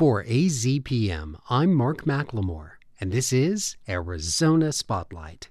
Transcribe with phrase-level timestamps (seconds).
[0.00, 2.70] For AZPM, I'm Mark McLemore,
[3.02, 5.50] and this is Arizona Spotlight.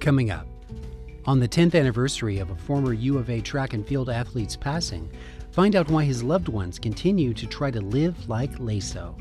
[0.00, 0.48] Coming up,
[1.26, 5.08] on the 10th anniversary of a former U of A track and field athlete's passing,
[5.52, 9.16] find out why his loved ones continue to try to live like Lesso.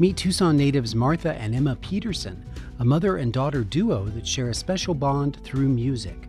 [0.00, 2.44] Meet Tucson natives Martha and Emma Peterson,
[2.78, 6.28] a mother and daughter duo that share a special bond through music.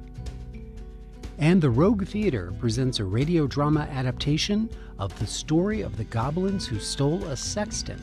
[1.38, 4.70] And the Rogue Theatre presents a radio drama adaptation
[5.00, 8.02] of the story of the goblins who stole a sexton.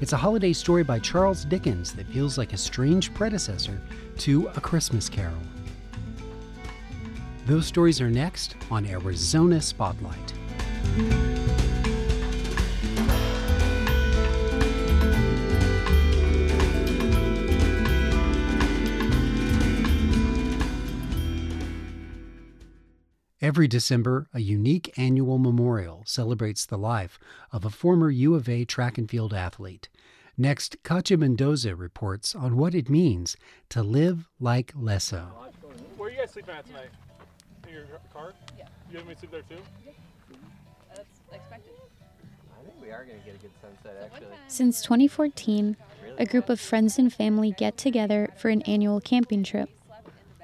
[0.00, 3.82] It's a holiday story by Charles Dickens that feels like a strange predecessor
[4.18, 5.36] to A Christmas Carol.
[7.46, 10.32] Those stories are next on Arizona Spotlight.
[23.50, 27.18] Every December, a unique annual memorial celebrates the life
[27.50, 29.88] of a former U of A track and field athlete.
[30.38, 33.36] Next, Katya Mendoza reports on what it means
[33.70, 35.32] to live like Lesso.
[35.96, 36.90] Where are you guys sleeping at tonight?
[37.66, 38.34] In your car?
[38.56, 38.68] Yeah.
[38.88, 39.62] You want me to sleep there too?
[40.94, 41.72] That's expected.
[42.56, 44.28] I think we are going to get a good sunset, actually.
[44.46, 45.76] Since 2014,
[46.18, 49.70] a group of friends and family get together for an annual camping trip.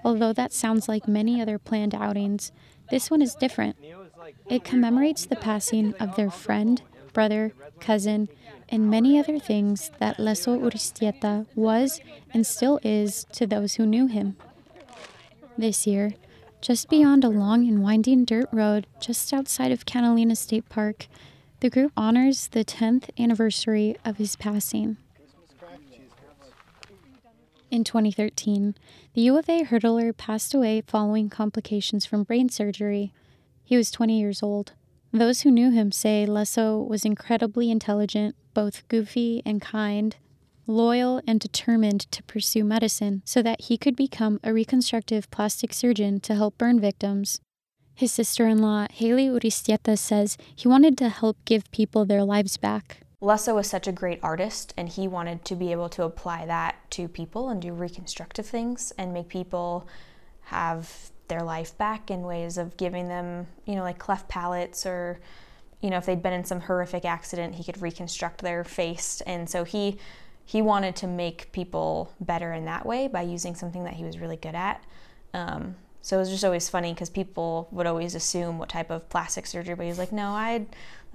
[0.05, 2.51] Although that sounds like many other planned outings,
[2.91, 3.77] this one is different.
[4.48, 8.28] It commemorates the passing of their friend, brother, cousin,
[8.69, 12.01] and many other things that Lesso Urstieta was
[12.33, 14.37] and still is to those who knew him.
[15.56, 16.15] This year,
[16.61, 21.06] just beyond a long and winding dirt road just outside of Catalina State Park,
[21.61, 24.97] the group honors the 10th anniversary of his passing.
[27.70, 28.77] In 2013,
[29.14, 33.12] the U of A hurdler passed away following complications from brain surgery.
[33.64, 34.72] He was 20 years old.
[35.12, 40.15] Those who knew him say Lesso was incredibly intelligent, both goofy and kind,
[40.66, 46.21] loyal and determined to pursue medicine so that he could become a reconstructive plastic surgeon
[46.21, 47.41] to help burn victims.
[47.94, 52.56] His sister in law, Haley Urstieta, says he wanted to help give people their lives
[52.59, 53.06] back.
[53.26, 56.76] Lesso was such a great artist, and he wanted to be able to apply that
[56.92, 59.88] to people and do reconstructive things and make people
[60.42, 65.19] have their life back in ways of giving them, you know, like cleft palates or,
[65.81, 69.20] you know, if they'd been in some horrific accident, he could reconstruct their face.
[69.22, 69.98] And so he
[70.44, 74.20] he wanted to make people better in that way by using something that he was
[74.20, 74.84] really good at.
[75.34, 79.09] Um, so it was just always funny because people would always assume what type of
[79.09, 80.66] plastic surgery, but he's like, no, I,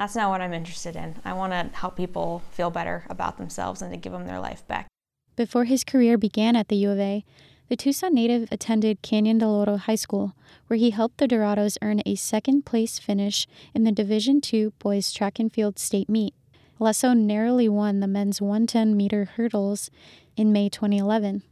[0.01, 1.17] that's not what I'm interested in.
[1.23, 4.67] I want to help people feel better about themselves and to give them their life
[4.67, 4.88] back.
[5.35, 7.23] Before his career began at the U of A,
[7.69, 10.35] the Tucson native attended Canyon del Oro High School,
[10.66, 13.45] where he helped the Dorados earn a second place finish
[13.75, 16.33] in the Division II boys track and field state meet.
[16.79, 19.91] Lesso narrowly won the men's 110 meter hurdles
[20.35, 21.44] in May 2011.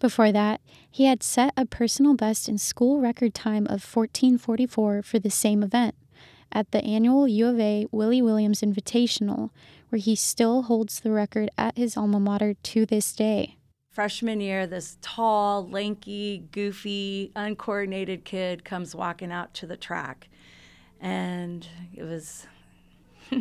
[0.00, 5.18] Before that, he had set a personal best in school record time of 1444 for
[5.18, 5.94] the same event
[6.52, 9.50] at the annual U of A Willie Williams Invitational,
[9.88, 13.56] where he still holds the record at his alma mater to this day.
[13.90, 20.28] Freshman year, this tall, lanky, goofy, uncoordinated kid comes walking out to the track.
[21.00, 22.46] And it was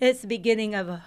[0.00, 1.04] it's the beginning of a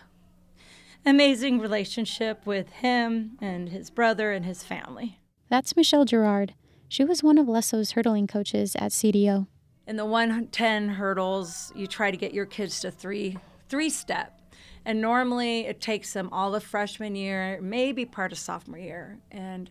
[1.06, 5.20] amazing relationship with him and his brother and his family.
[5.50, 6.54] That's Michelle Gerard.
[6.88, 9.48] She was one of Lesso's hurdling coaches at CDO.
[9.88, 13.38] In the 110 hurdles, you try to get your kids to three
[13.70, 14.42] three step.
[14.86, 19.18] And normally it takes them all the freshman year, maybe part of sophomore year.
[19.32, 19.70] And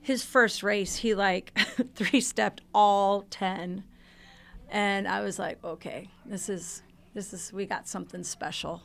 [0.00, 1.56] his first race, he like
[1.94, 3.84] three stepped all 10.
[4.70, 6.82] And I was like, okay, this is
[7.14, 8.82] this is we got something special.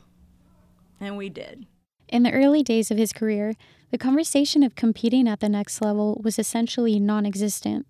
[1.00, 1.66] And we did.
[2.08, 3.54] In the early days of his career,
[3.90, 7.86] the conversation of competing at the next level was essentially non existent.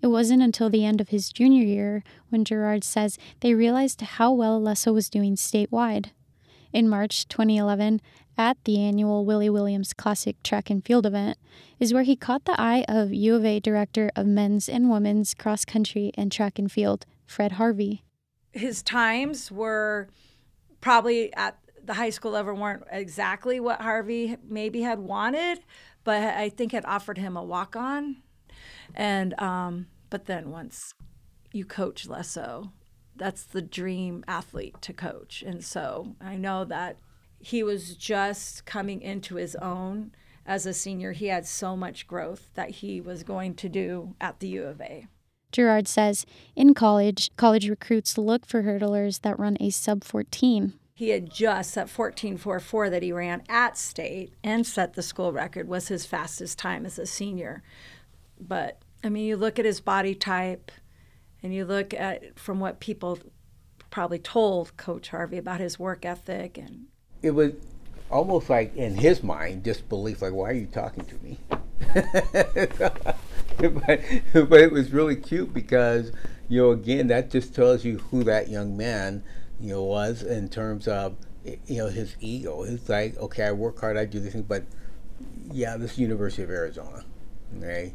[0.00, 4.32] It wasn't until the end of his junior year when Gerard says they realized how
[4.32, 6.10] well Lesso was doing statewide.
[6.72, 8.00] In March 2011,
[8.36, 11.38] at the annual Willie Williams Classic track and field event,
[11.78, 15.34] is where he caught the eye of U of A director of men's and women's
[15.34, 18.02] cross country and track and field, Fred Harvey.
[18.50, 20.08] His times were
[20.80, 25.60] probably at the high school level weren't exactly what Harvey maybe had wanted,
[26.04, 28.22] but I think it offered him a walk on.
[28.94, 30.94] And um, but then once
[31.52, 32.70] you coach Lesso,
[33.16, 35.42] that's the dream athlete to coach.
[35.42, 36.98] And so I know that
[37.38, 40.12] he was just coming into his own
[40.46, 41.12] as a senior.
[41.12, 44.80] He had so much growth that he was going to do at the U of
[44.80, 45.06] A.
[45.50, 46.24] Gerard says
[46.56, 50.74] in college, college recruits look for hurdlers that run a sub 14.
[51.02, 55.66] He had just set 14.44 that he ran at state and set the school record
[55.66, 57.64] was his fastest time as a senior.
[58.38, 60.70] But I mean, you look at his body type
[61.42, 63.18] and you look at from what people
[63.90, 66.86] probably told Coach Harvey about his work ethic and
[67.20, 67.54] it was
[68.08, 71.36] almost like in his mind disbelief like why are you talking to me
[73.58, 74.00] but,
[74.48, 76.12] but it was really cute because
[76.48, 79.24] you know again that just tells you who that young man
[79.62, 83.80] you know was in terms of you know his ego it's like okay i work
[83.80, 84.64] hard i do this thing but
[85.50, 87.04] yeah this is university of arizona
[87.56, 87.94] okay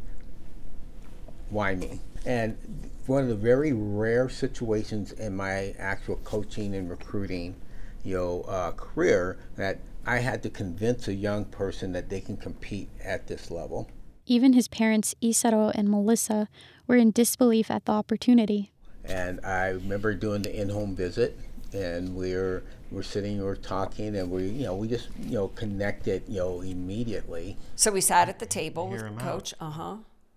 [1.50, 2.58] why me and
[3.06, 7.56] one of the very rare situations in my actual coaching and recruiting
[8.04, 12.38] you know uh, career that I had to convince a young person that they can
[12.38, 13.90] compete at this level.
[14.26, 16.48] Even his parents, Isaro and Melissa,
[16.88, 18.72] were in disbelief at the opportunity.
[19.04, 21.38] And I remember doing the in-home visit,
[21.74, 25.48] and we were we're sitting, we're talking, and we you know we just you know
[25.50, 27.58] connected you know immediately.
[27.76, 29.96] So we sat at the table with coach, uh huh,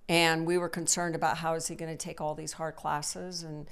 [0.08, 3.42] and we were concerned about how is he going to take all these hard classes,
[3.42, 3.66] and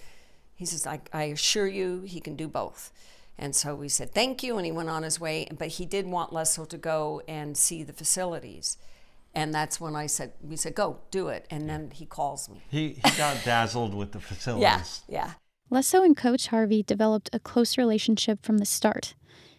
[0.54, 2.92] he says, I, I assure you, he can do both.
[3.38, 5.46] And so we said thank you, and he went on his way.
[5.56, 8.76] But he did want Lesso to go and see the facilities.
[9.34, 11.46] And that's when I said, we said, go, do it.
[11.50, 12.60] And then he calls me.
[12.70, 15.02] He, he got dazzled with the facilities.
[15.08, 15.32] Yeah, yeah.
[15.70, 19.14] Lesso and Coach Harvey developed a close relationship from the start.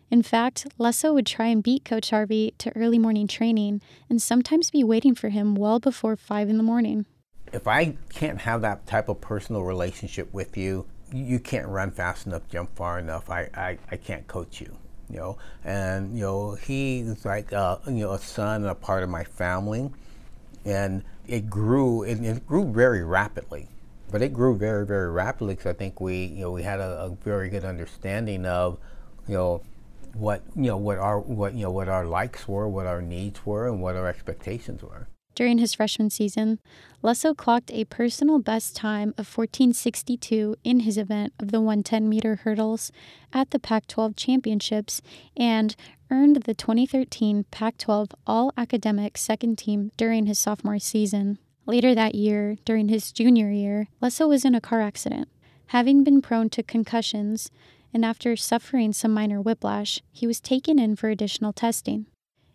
[0.09, 3.79] In fact, Lesso would try and beat Coach Harvey to early morning training
[4.09, 7.05] and sometimes be waiting for him well before 5 in the morning.
[7.53, 12.25] If I can't have that type of personal relationship with you, you can't run fast
[12.25, 13.29] enough, jump far enough.
[13.29, 14.75] I, I, I can't coach you,
[15.11, 15.37] you know.
[15.63, 19.23] And you know, he's like a, you know a son and a part of my
[19.23, 19.91] family,
[20.65, 22.03] and it grew.
[22.03, 23.67] It, it grew very rapidly,
[24.11, 27.03] but it grew very very rapidly because I think we you know we had a,
[27.03, 28.79] a very good understanding of,
[29.27, 29.63] you know,
[30.13, 33.45] what you know what our what you know what our likes were, what our needs
[33.45, 35.07] were, and what our expectations were.
[35.35, 36.59] During his freshman season,
[37.01, 42.35] Lesso clocked a personal best time of 1462 in his event of the 110 meter
[42.43, 42.91] hurdles
[43.31, 45.01] at the Pac 12 championships
[45.37, 45.77] and
[46.11, 51.39] earned the 2013 Pac 12 All Academic second team during his sophomore season.
[51.69, 55.29] Later that year, during his junior year, Lesso was in a car accident.
[55.67, 57.51] Having been prone to concussions,
[57.93, 62.07] and after suffering some minor whiplash, he was taken in for additional testing.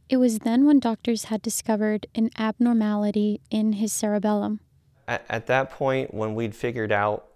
[0.09, 4.59] It was then when doctors had discovered an abnormality in his cerebellum.
[5.07, 7.29] At, at, that point, when we'd figured out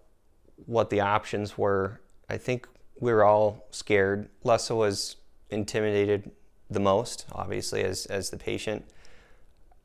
[0.66, 2.66] what the options were, I think
[2.98, 4.28] we were all scared.
[4.44, 5.14] Lesso was
[5.48, 6.32] intimidated
[6.68, 8.84] the most, obviously, as, as the patient.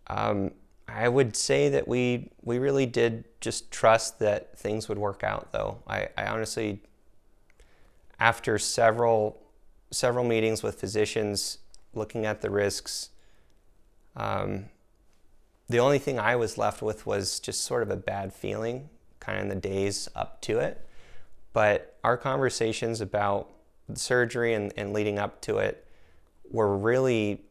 [0.07, 0.53] Um,
[0.87, 5.51] I would say that we we really did just trust that things would work out,
[5.51, 5.81] though.
[5.87, 6.81] I, I honestly,
[8.19, 9.41] after several
[9.91, 11.59] several meetings with physicians,
[11.93, 13.09] looking at the risks.
[14.15, 14.65] Um,
[15.69, 18.89] the only thing I was left with was just sort of a bad feeling,
[19.19, 20.87] kind of in the days up to it.
[21.53, 23.49] But our conversations about
[23.93, 25.87] surgery and, and leading up to it
[26.49, 27.41] were really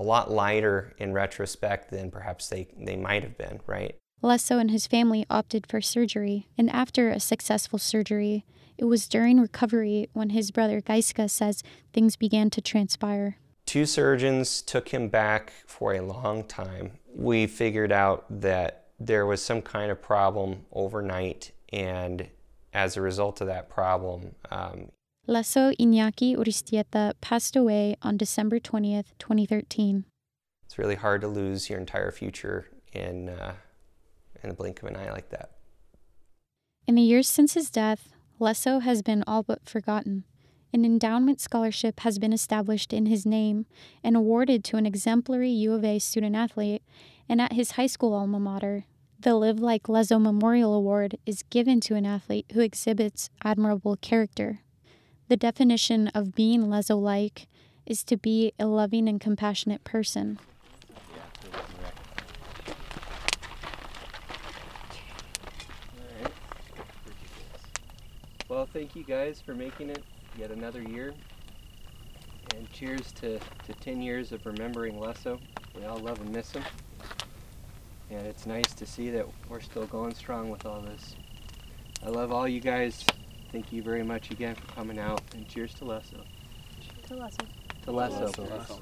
[0.00, 3.94] a lot lighter in retrospect than perhaps they, they might have been, right?
[4.22, 8.46] Lesso and his family opted for surgery, and after a successful surgery,
[8.78, 13.36] it was during recovery when his brother Gaiska says things began to transpire.
[13.66, 16.92] Two surgeons took him back for a long time.
[17.14, 22.26] We figured out that there was some kind of problem overnight, and
[22.72, 24.92] as a result of that problem, um,
[25.30, 30.04] Lesso Iñaki Uristieta passed away on December 20th, 2013.
[30.64, 33.54] It's really hard to lose your entire future in, uh,
[34.42, 35.52] in the blink of an eye like that.
[36.88, 38.08] In the years since his death,
[38.40, 40.24] Lesso has been all but forgotten.
[40.72, 43.66] An endowment scholarship has been established in his name
[44.02, 46.82] and awarded to an exemplary U of A student athlete,
[47.28, 48.84] and at his high school alma mater,
[49.18, 54.62] the Live Like Lesso Memorial Award is given to an athlete who exhibits admirable character.
[55.30, 57.46] The definition of being Lesso like
[57.86, 60.40] is to be a loving and compassionate person.
[68.48, 70.02] Well, thank you guys for making it
[70.36, 71.14] yet another year.
[72.56, 75.38] And cheers to, to 10 years of remembering Lesso.
[75.76, 76.64] We all love and miss him.
[78.10, 81.14] And it's nice to see that we're still going strong with all this.
[82.04, 83.04] I love all you guys.
[83.52, 85.22] Thank you very much again for coming out.
[85.34, 86.24] And cheers to Lesso.
[86.80, 87.46] Cheers to Lesso.
[87.84, 88.28] The lasso.
[88.28, 88.80] The lasso.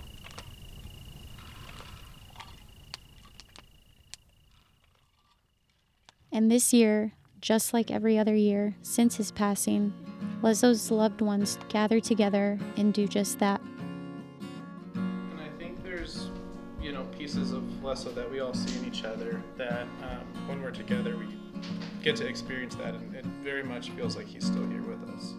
[6.31, 9.95] And this year, just like every other year since his passing,
[10.43, 13.61] Lesso's loved ones gather together and do just that.
[14.95, 16.31] And I think there's,
[16.81, 20.63] you know, pieces of Lesso that we all see in each other that um, when
[20.63, 21.27] we're together we
[22.03, 25.33] get to experience that, and it very much feels like he's still here with us.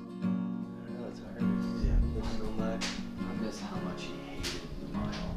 [1.00, 1.44] That's hard.
[1.86, 2.84] Yeah, there's no much.
[3.20, 5.30] I miss how much he hated the mile.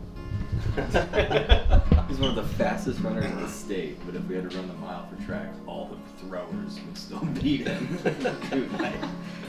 [2.09, 4.69] He's one of the fastest runners in the state, but if we had to run
[4.69, 7.99] the mile for track, all the throwers would still beat him.
[8.51, 8.91] Dude, I,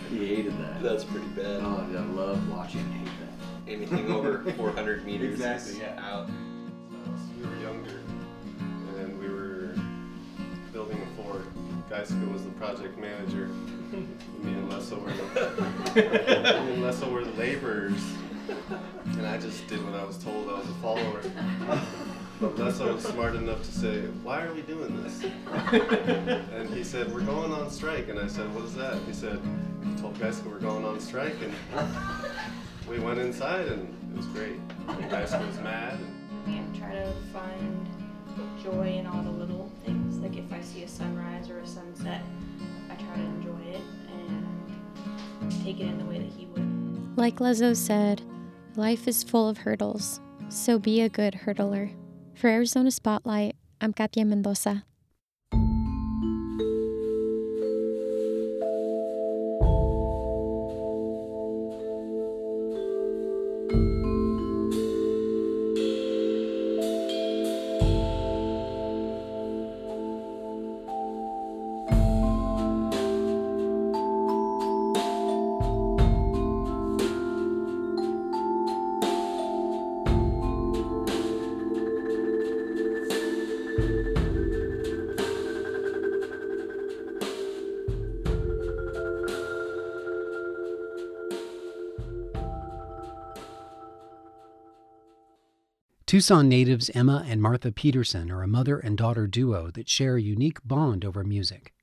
[0.10, 0.84] he hated that.
[0.84, 1.62] That's pretty bad.
[1.64, 3.32] Oh, dude, I love watching him hate that.
[3.72, 5.98] Anything over 400 meters Exactly, is yeah.
[6.06, 6.30] out.
[11.94, 13.48] Gaiska was the project manager.
[13.92, 15.62] Me and Lesso were the,
[16.66, 18.02] me and Lesso were the laborers,
[19.06, 20.50] and I just did what I was told.
[20.50, 21.22] I was a follower.
[22.42, 25.24] But Lesso was smart enough to say, "Why are we doing this?"
[26.52, 29.40] And he said, "We're going on strike." And I said, "What is that?" He said,
[29.86, 31.54] "He told Gaiska we're going on strike." And
[32.90, 34.60] we went inside, and it was great.
[34.88, 36.00] And Gaiska was mad.
[36.48, 37.88] and try to find
[38.64, 40.03] joy in all the little things.
[40.24, 42.22] Like if I see a sunrise or a sunset,
[42.90, 47.18] I try to enjoy it and take it in the way that he would.
[47.18, 48.22] Like Lesso said,
[48.78, 51.94] life is full of hurdles, so be a good hurdler.
[52.36, 54.86] For Arizona Spotlight, I'm Katia Mendoza.
[96.14, 100.22] Tucson natives Emma and Martha Peterson are a mother and daughter duo that share a
[100.22, 101.74] unique bond over music.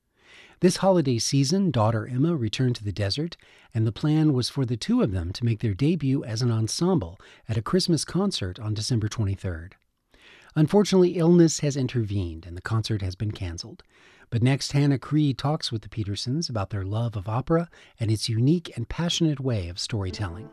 [0.61, 3.35] This holiday season, daughter Emma returned to the desert,
[3.73, 6.49] and the plan was for the two of them to make their debut as an
[6.49, 7.19] ensemble
[7.49, 9.73] at a Christmas concert on December 23rd.
[10.55, 13.83] Unfortunately, illness has intervened and the concert has been canceled.
[14.29, 17.69] But next, Hannah Cree talks with the Petersons about their love of opera
[17.99, 20.49] and its unique and passionate way of storytelling.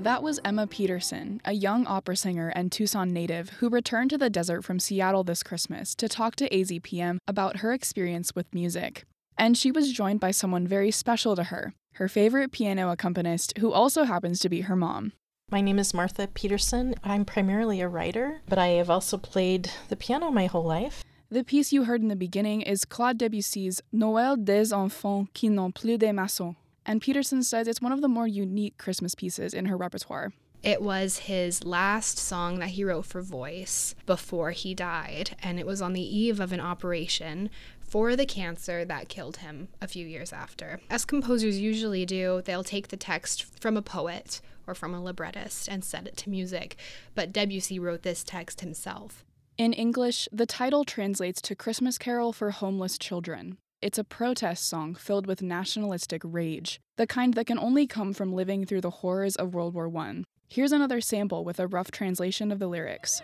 [0.00, 4.30] That was Emma Peterson, a young opera singer and Tucson native who returned to the
[4.30, 9.02] desert from Seattle this Christmas to talk to AZPM about her experience with music.
[9.36, 13.72] And she was joined by someone very special to her, her favorite piano accompanist, who
[13.72, 15.14] also happens to be her mom.
[15.50, 16.94] My name is Martha Peterson.
[17.02, 21.02] I'm primarily a writer, but I have also played the piano my whole life.
[21.28, 25.74] The piece you heard in the beginning is Claude Debussy's Noël des enfants qui n'ont
[25.74, 26.54] plus de maisons,
[26.88, 30.32] and Peterson says it's one of the more unique Christmas pieces in her repertoire.
[30.62, 35.66] It was his last song that he wrote for voice before he died, and it
[35.66, 40.06] was on the eve of an operation for the cancer that killed him a few
[40.06, 40.80] years after.
[40.90, 45.68] As composers usually do, they'll take the text from a poet or from a librettist
[45.68, 46.76] and set it to music,
[47.14, 49.24] but Debussy wrote this text himself.
[49.58, 53.58] In English, the title translates to Christmas Carol for Homeless Children.
[53.80, 58.32] It's a protest song filled with nationalistic rage, the kind that can only come from
[58.32, 60.24] living through the horrors of World War I.
[60.48, 63.22] Here's another sample with a rough translation of the lyrics.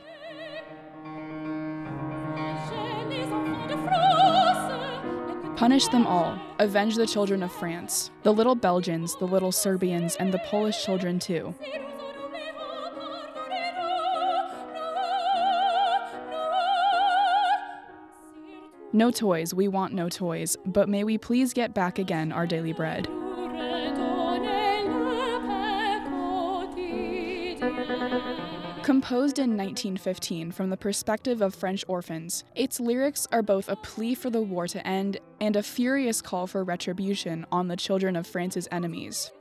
[5.56, 6.38] Punish them all.
[6.61, 8.12] Avenge the children of France.
[8.23, 11.52] The little Belgians, the little Serbians, and the Polish children too.
[18.94, 22.72] No toys, we want no toys, but may we please get back again our daily
[22.72, 23.06] bread.
[28.84, 34.14] Composed in 1915 from the perspective of French orphans, its lyrics are both a plea
[34.14, 38.28] for the war to end and a furious call for retribution on the children of
[38.28, 39.32] France's enemies.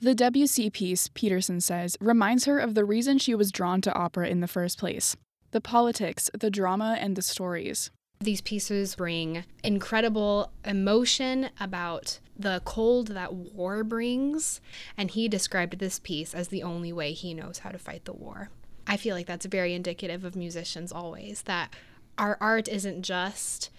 [0.00, 4.26] The Debussy piece, Peterson says, reminds her of the reason she was drawn to opera
[4.26, 5.16] in the first place
[5.52, 7.90] the politics, the drama, and the stories.
[8.20, 14.60] These pieces bring incredible emotion about the cold that war brings,
[14.96, 18.12] and he described this piece as the only way he knows how to fight the
[18.12, 18.50] war.
[18.86, 21.74] I feel like that's very indicative of musicians always that
[22.18, 23.70] our art isn't just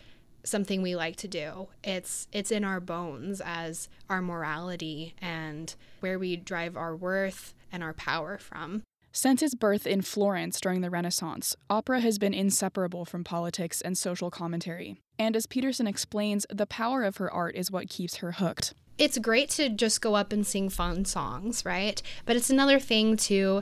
[0.43, 1.69] something we like to do.
[1.83, 7.83] It's it's in our bones as our morality and where we drive our worth and
[7.83, 8.83] our power from.
[9.15, 13.95] Since its birth in Florence during the Renaissance, opera has been inseparable from politics and
[13.95, 14.97] social commentary.
[15.19, 18.73] And as Peterson explains, the power of her art is what keeps her hooked.
[18.97, 22.01] It's great to just go up and sing fun songs, right?
[22.25, 23.61] But it's another thing to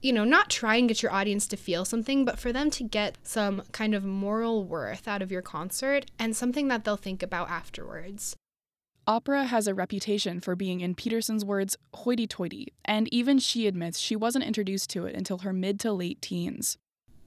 [0.00, 2.84] you know, not try and get your audience to feel something, but for them to
[2.84, 7.22] get some kind of moral worth out of your concert and something that they'll think
[7.22, 8.36] about afterwards.
[9.06, 13.98] Opera has a reputation for being, in Peterson's words, hoity toity, and even she admits
[13.98, 16.78] she wasn't introduced to it until her mid to late teens.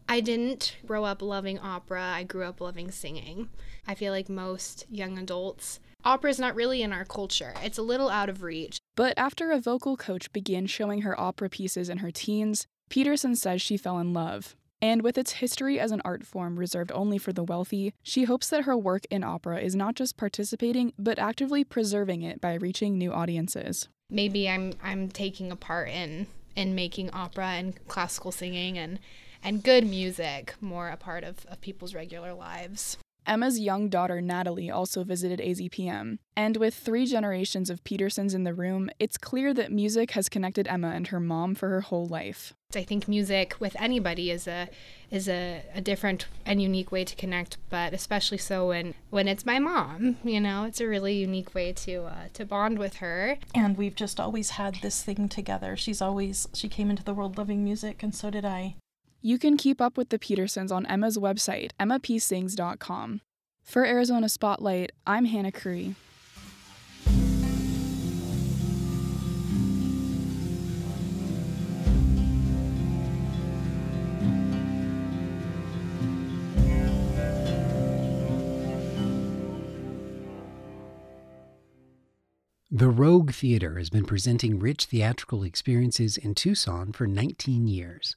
[0.09, 3.49] I didn't grow up loving opera, I grew up loving singing.
[3.85, 7.83] I feel like most young adults, opera is not really in our culture, it's a
[7.83, 8.79] little out of reach.
[8.95, 13.61] But after a vocal coach began showing her opera pieces in her teens, Peterson says
[13.61, 14.55] she fell in love.
[14.81, 18.49] And with its history as an art form reserved only for the wealthy, she hopes
[18.49, 22.97] that her work in opera is not just participating, but actively preserving it by reaching
[22.97, 23.89] new audiences.
[24.09, 28.99] Maybe I'm I'm taking a part in in making opera and classical singing and
[29.43, 32.97] and good music more a part of, of people's regular lives.
[33.27, 38.53] Emma's young daughter Natalie also visited AZPM, and with three generations of Petersons in the
[38.53, 42.53] room, it's clear that music has connected Emma and her mom for her whole life.
[42.73, 44.69] I think music with anybody is a
[45.09, 49.45] is a, a different and unique way to connect, but especially so when when it's
[49.45, 50.17] my mom.
[50.23, 53.37] You know, it's a really unique way to uh, to bond with her.
[53.53, 55.75] And we've just always had this thing together.
[55.75, 58.75] She's always she came into the world loving music, and so did I.
[59.27, 63.19] You can keep up with the Petersons on Emma's website, emmapsings.com.
[63.61, 65.95] For Arizona Spotlight, I'm Hannah Curry.
[82.71, 88.15] The Rogue Theatre has been presenting rich theatrical experiences in Tucson for 19 years.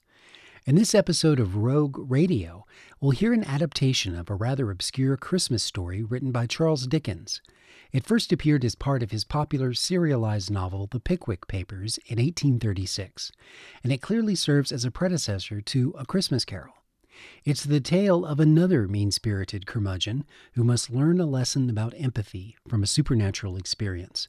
[0.70, 2.64] In this episode of Rogue Radio,
[3.00, 7.42] we'll hear an adaptation of a rather obscure Christmas story written by Charles Dickens.
[7.90, 13.32] It first appeared as part of his popular serialized novel, The Pickwick Papers, in 1836,
[13.82, 16.74] and it clearly serves as a predecessor to A Christmas Carol.
[17.44, 22.54] It's the tale of another mean spirited curmudgeon who must learn a lesson about empathy
[22.68, 24.28] from a supernatural experience.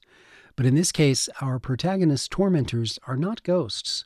[0.55, 4.05] But in this case, our protagonist's tormentors are not ghosts,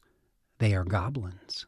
[0.59, 1.65] they are goblins.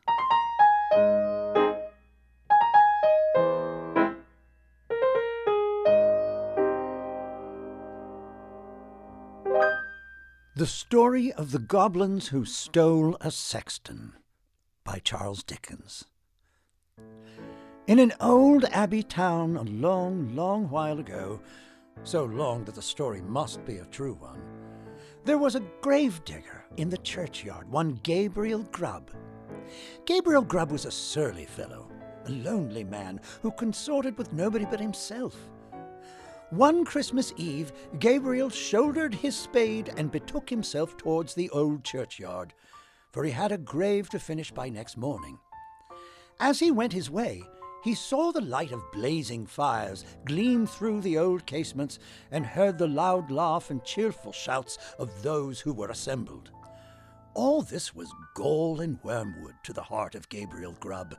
[10.57, 14.13] The Story of the Goblins Who Stole a Sexton
[14.83, 16.05] by Charles Dickens.
[17.85, 21.39] In an old abbey town a long, long while ago,
[22.03, 24.41] so long that the story must be a true one,
[25.25, 29.11] there was a gravedigger in the churchyard, one Gabriel Grubb.
[30.05, 31.89] Gabriel Grubb was a surly fellow,
[32.25, 35.35] a lonely man who consorted with nobody but himself.
[36.49, 42.53] One Christmas Eve, Gabriel shouldered his spade and betook himself towards the old churchyard,
[43.11, 45.39] for he had a grave to finish by next morning.
[46.39, 47.43] As he went his way,
[47.83, 51.99] he saw the light of blazing fires gleam through the old casements
[52.31, 56.51] and heard the loud laugh and cheerful shouts of those who were assembled.
[57.37, 61.15] All this was gall and wormwood to the heart of Gabriel Grubb.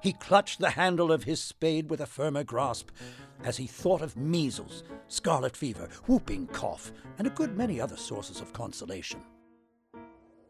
[0.00, 2.88] He clutched the handle of his spade with a firmer grasp
[3.44, 8.40] as he thought of measles, scarlet fever, whooping cough, and a good many other sources
[8.40, 9.20] of consolation.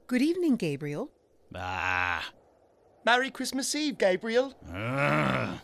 [0.07, 1.11] Good evening, Gabriel.
[1.57, 2.25] Ah.
[3.05, 4.55] Merry Christmas Eve, Gabriel.
[4.73, 5.61] Ah.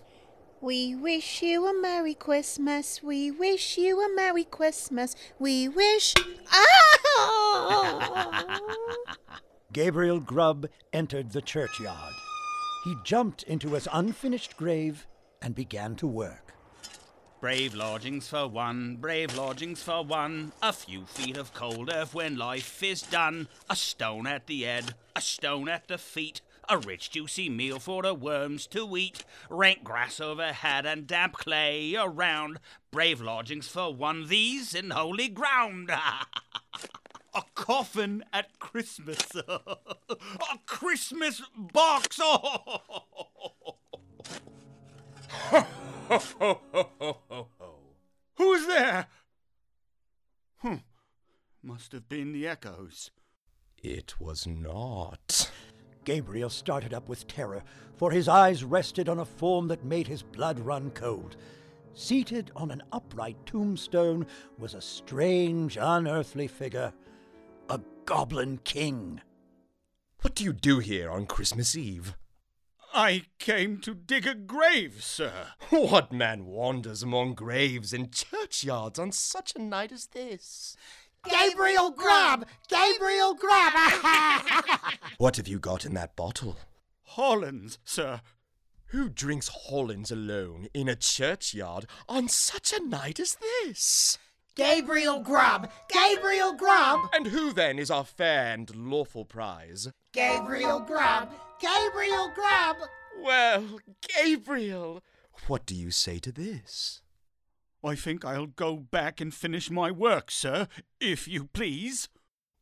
[0.61, 3.01] We wish you a Merry Christmas.
[3.01, 5.15] We wish you a Merry Christmas.
[5.39, 6.15] We wish.
[6.53, 7.00] Ah!
[9.73, 12.15] Gabriel Grubb entered the churchyard.
[12.85, 15.07] He jumped into his unfinished grave
[15.43, 16.55] and began to work.
[17.41, 20.53] Brave lodgings for one, brave lodgings for one.
[20.63, 23.49] A few feet of cold earth when life is done.
[23.71, 26.43] A stone at the head, a stone at the feet.
[26.69, 29.25] A rich juicy meal for the worms to eat.
[29.49, 32.61] Rank grass overhead and damp clay around.
[32.91, 35.91] Brave lodgings for one, these in holy ground.
[37.35, 39.19] A coffin at Christmas.
[39.49, 39.77] a
[40.67, 42.19] Christmas box.
[42.21, 42.81] ho.
[48.37, 49.07] Who's there?
[50.59, 50.77] Hmm.
[51.63, 53.11] Must have been the echoes.
[53.83, 55.51] It was not.
[56.05, 57.63] Gabriel started up with terror,
[57.97, 61.37] for his eyes rested on a form that made his blood run cold.
[61.95, 64.27] Seated on an upright tombstone
[64.59, 67.00] was a strange, unearthly figure a
[68.05, 69.21] goblin king.
[70.23, 72.15] What do you do here on Christmas Eve?
[72.93, 75.49] I came to dig a grave, sir.
[75.71, 80.77] What man wanders among graves and churchyards on such a night as this?
[81.29, 82.47] Gabriel Grubb!
[82.69, 83.73] Gabriel Grubb!
[85.19, 86.57] What have you got in that bottle?
[87.03, 88.23] Hollands, sir.
[88.87, 94.19] Who drinks Hollands alone in a churchyard on such a night as this?
[94.55, 95.71] Gabriel Grubb!
[95.89, 97.01] Gabriel Grubb!
[97.13, 99.89] And who then is our fair and lawful prize?
[100.13, 101.31] Gabriel Grubb!
[101.61, 102.77] Gabriel Grubb!
[103.23, 103.81] Well,
[104.17, 105.03] Gabriel,
[105.47, 107.03] what do you say to this?
[107.83, 110.69] I think I'll go back and finish my work, sir,
[111.01, 112.09] if you please.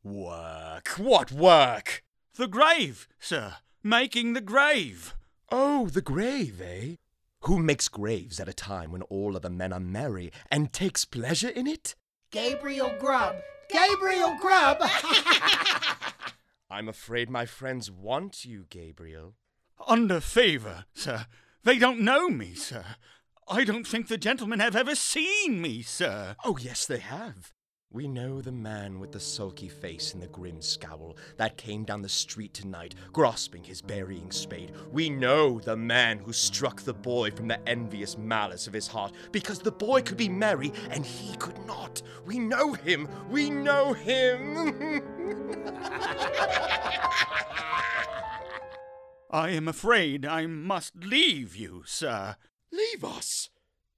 [0.05, 0.88] Work?
[0.96, 2.05] What work?
[2.37, 3.57] The grave, sir.
[3.83, 5.14] Making the grave.
[5.51, 6.96] Oh, the grave, eh?
[7.42, 11.48] Who makes graves at a time when all other men are merry and takes pleasure
[11.48, 11.94] in it?
[12.31, 13.37] Gabriel Grubb!
[13.70, 14.79] Gabriel Grubb!
[16.70, 19.35] I'm afraid my friends want you, Gabriel.
[19.87, 21.27] Under favour, sir.
[21.64, 22.85] They don't know me, sir.
[23.48, 26.37] I don't think the gentlemen have ever seen me, sir.
[26.44, 27.53] Oh, yes, they have.
[27.90, 32.03] We know the man with the sulky face and the grim scowl that came down
[32.03, 34.72] the street tonight, grasping his burying spade.
[34.92, 39.14] We know the man who struck the boy from the envious malice of his heart
[39.33, 42.03] because the boy could be merry and he could not.
[42.27, 43.09] We know him.
[43.31, 45.03] We know him.
[49.31, 52.37] I am afraid I must leave you, sir.
[52.70, 53.48] Leave us?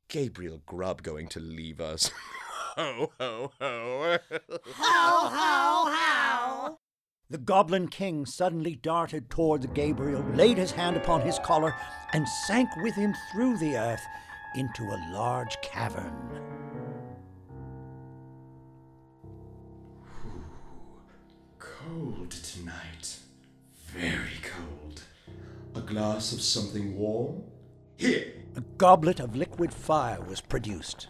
[0.07, 2.13] Gabriel Grubb going to leave us.
[2.81, 4.19] ho, ho, ho.
[4.77, 6.79] Ho, ho, ho!
[7.29, 11.75] The Goblin King suddenly darted towards Gabriel, laid his hand upon his collar,
[12.13, 14.03] and sank with him through the earth
[14.57, 16.41] into a large cavern.
[21.59, 23.19] Cold tonight.
[23.87, 25.03] Very cold.
[25.75, 27.43] A glass of something warm?
[27.97, 28.33] Here.
[28.57, 31.09] A goblet of liquid fire was produced.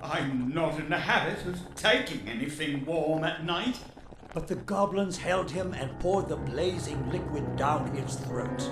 [0.00, 3.78] I'm not in the habit of taking anything warm at night.
[4.32, 8.62] But the goblins held him and poured the blazing liquid down his throat.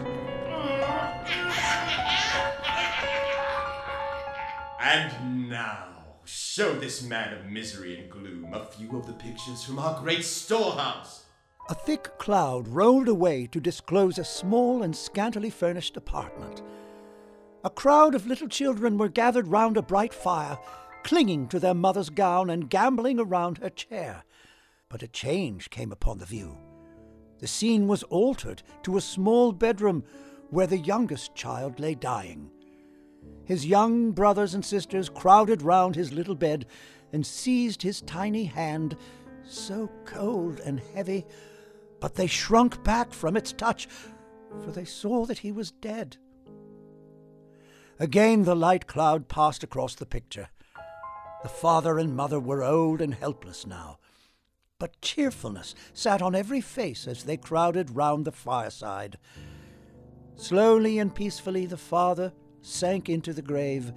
[4.80, 5.88] And now,
[6.24, 10.24] show this man of misery and gloom a few of the pictures from our great
[10.24, 11.24] storehouse.
[11.68, 16.62] A thick cloud rolled away to disclose a small and scantily furnished apartment.
[17.64, 20.56] A crowd of little children were gathered round a bright fire,
[21.06, 24.24] clinging to their mother's gown and gambling around her chair.
[24.88, 26.58] But a change came upon the view.
[27.38, 30.02] The scene was altered to a small bedroom
[30.50, 32.50] where the youngest child lay dying.
[33.44, 36.66] His young brothers and sisters crowded round his little bed
[37.12, 38.96] and seized his tiny hand,
[39.44, 41.24] so cold and heavy,
[42.00, 43.86] but they shrunk back from its touch,
[44.64, 46.16] for they saw that he was dead.
[48.00, 50.48] Again the light cloud passed across the picture.
[51.46, 54.00] The father and mother were old and helpless now,
[54.80, 59.16] but cheerfulness sat on every face as they crowded round the fireside.
[60.34, 62.32] Slowly and peacefully the father
[62.62, 63.92] sank into the grave,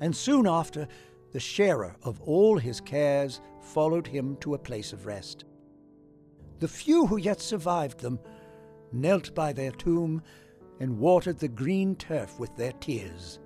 [0.00, 0.86] and soon after
[1.32, 5.44] the sharer of all his cares followed him to a place of rest.
[6.60, 8.20] The few who yet survived them
[8.92, 10.22] knelt by their tomb
[10.78, 13.40] and watered the green turf with their tears.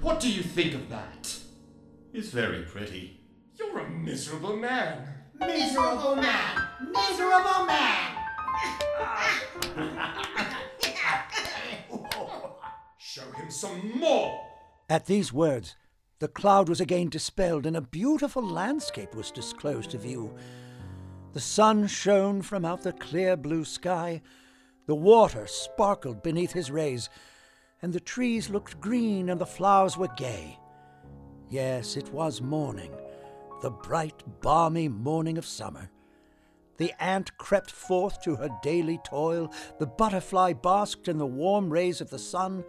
[0.00, 1.41] What do you think of that?
[2.14, 3.20] It's very pretty.
[3.58, 5.08] You're a miserable man.
[5.40, 6.68] Miserable man!
[6.92, 8.16] Miserable man!
[12.98, 14.38] Show him some more.
[14.90, 15.74] At these words,
[16.18, 20.36] the cloud was again dispelled and a beautiful landscape was disclosed to view.
[21.32, 24.20] The sun shone from out the clear blue sky,
[24.86, 27.08] the water sparkled beneath his rays,
[27.80, 30.58] and the trees looked green and the flowers were gay.
[31.52, 32.90] Yes, it was morning,
[33.60, 35.90] the bright, balmy morning of summer.
[36.78, 42.00] The ant crept forth to her daily toil, the butterfly basked in the warm rays
[42.00, 42.64] of the sun.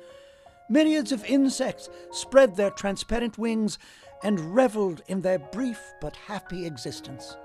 [0.69, 3.80] Myriads of insects spread their transparent wings
[4.22, 7.38] and reveled in their brief but happy existence.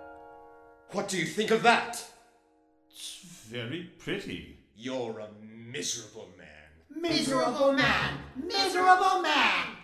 [0.90, 2.05] What do you think of that?
[2.90, 4.59] It's very pretty.
[4.74, 7.01] You're a miserable man.
[7.01, 8.18] Miserable man!
[8.35, 9.77] Miserable man!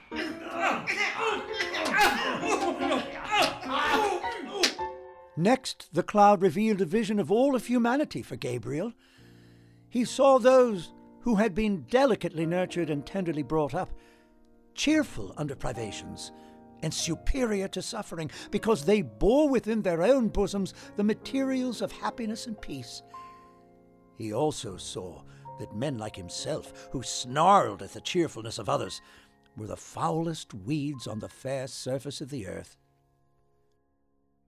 [5.37, 8.93] Next, the cloud revealed a vision of all of humanity for Gabriel.
[9.88, 13.93] He saw those who had been delicately nurtured and tenderly brought up,
[14.75, 16.31] cheerful under privations,
[16.83, 22.47] and superior to suffering, because they bore within their own bosoms the materials of happiness
[22.47, 23.03] and peace.
[24.19, 25.23] He also saw
[25.59, 29.01] that men like himself, who snarled at the cheerfulness of others,
[29.57, 32.77] were the foulest weeds on the fair surface of the earth.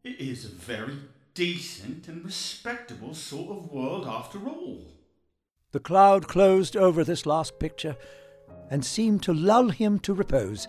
[0.03, 0.99] It is a very
[1.35, 4.87] decent and respectable sort of world after all.
[5.73, 7.97] The cloud closed over this last picture
[8.71, 10.69] and seemed to lull him to repose.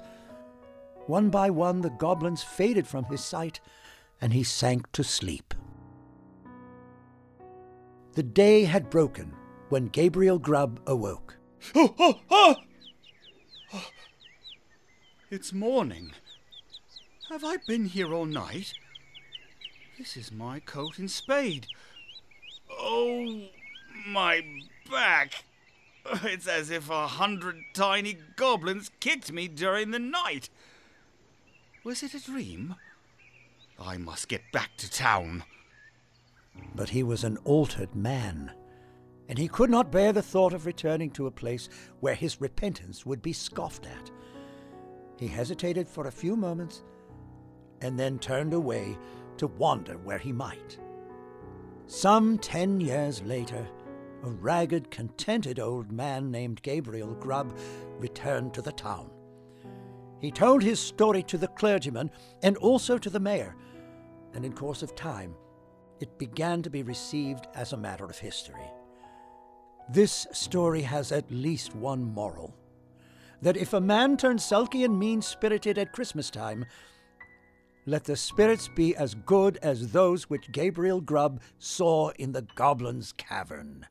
[1.06, 3.60] One by one, the goblins faded from his sight,
[4.20, 5.54] and he sank to sleep.
[8.14, 9.34] The day had broken
[9.70, 11.38] when Gabriel Grubb awoke.
[11.76, 12.56] Oh, oh, oh!
[15.30, 16.14] It's morning.
[17.30, 18.72] Have I been here all night?
[19.98, 21.68] This is my coat and spade.
[22.72, 23.42] Oh,
[24.08, 24.42] my
[24.90, 25.44] back.
[26.24, 30.50] It's as if a hundred tiny goblins kicked me during the night.
[31.84, 32.76] Was it a dream?
[33.78, 35.44] I must get back to town.
[36.74, 38.54] But he was an altered man,
[39.28, 41.68] and he could not bear the thought of returning to a place
[42.00, 44.10] where his repentance would be scoffed at.
[45.18, 46.84] He hesitated for a few moments
[47.82, 48.98] and then turned away
[49.38, 50.80] to wander where he might.
[51.86, 53.68] Some ten years later,
[54.24, 57.58] a ragged, contented old man named Gabriel Grubb
[58.00, 59.10] returned to the town.
[60.20, 63.56] He told his story to the clergyman and also to the mayor,
[64.34, 65.36] and in course of time,
[66.00, 68.72] it began to be received as a matter of history.
[69.90, 72.56] This story has at least one moral
[73.42, 76.66] that if a man turns sulky and mean spirited at Christmas time,
[77.86, 83.14] let the spirits be as good as those which Gabriel Grubb saw in the Goblin's
[83.14, 83.88] Cavern.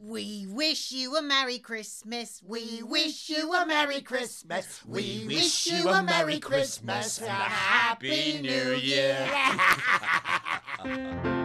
[0.00, 2.40] We wish you a Merry Christmas.
[2.46, 4.84] We wish you a Merry Christmas.
[4.86, 9.28] We wish you a Merry Christmas and a Happy New Year.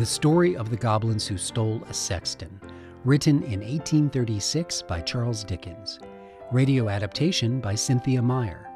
[0.00, 2.58] The Story of the Goblins Who Stole a Sexton,
[3.04, 5.98] written in 1836 by Charles Dickens.
[6.50, 8.66] Radio adaptation by Cynthia Meier.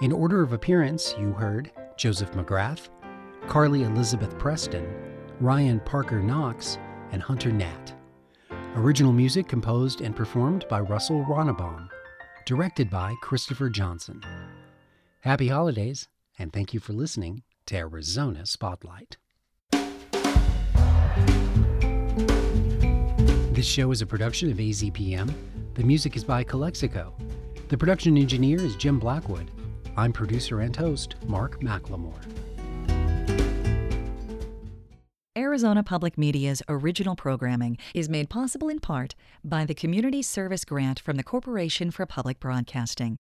[0.00, 2.88] In order of appearance, you heard Joseph McGrath,
[3.48, 4.86] Carly Elizabeth Preston,
[5.40, 6.78] Ryan Parker Knox,
[7.10, 7.94] and Hunter Hnat.
[8.76, 11.88] Original music composed and performed by Russell Ronnebaum.
[12.46, 14.22] Directed by Christopher Johnson.
[15.22, 16.06] Happy holidays,
[16.38, 19.16] and thank you for listening to Arizona Spotlight.
[23.54, 25.32] This show is a production of AZPM.
[25.74, 27.14] The music is by Calexico.
[27.68, 29.48] The production engineer is Jim Blackwood.
[29.96, 32.18] I'm producer and host Mark McLemore.
[35.38, 39.14] Arizona Public Media's original programming is made possible in part
[39.44, 43.12] by the Community Service Grant from the Corporation for Public Broadcasting.